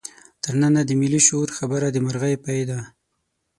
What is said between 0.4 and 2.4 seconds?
تر ننه د ملي شعور خبره د مرغۍ